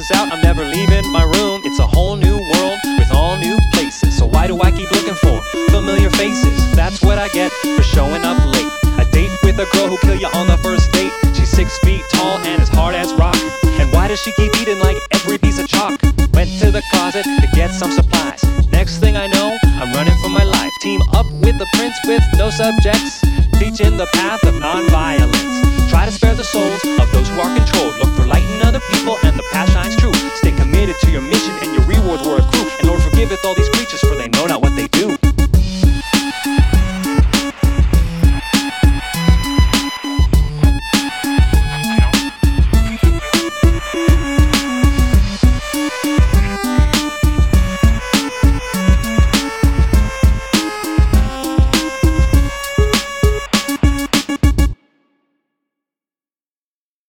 [0.00, 1.60] is out, I'm never leaving my room.
[1.64, 4.16] It's a whole new world with all new places.
[4.16, 5.36] So why do I keep looking for
[5.70, 6.74] familiar faces?
[6.74, 8.72] That's what I get for showing up late.
[8.96, 11.12] A date with a girl who'll kill you on the first date.
[11.36, 13.36] She's six feet tall and as hard as rock.
[13.80, 16.00] And why does she keep eating like every piece of chalk?
[16.32, 18.42] Went to the closet to get some supplies.
[18.72, 20.72] Next thing I know, I'm running for my life.
[20.80, 23.20] Team up with the prince with no subjects.
[23.60, 25.19] Teaching the path of non-violence.
[29.80, 30.12] Shines true.
[30.36, 32.68] Stay committed to your mission and your rewards were accrue.
[32.78, 33.54] And Lord forgiveth all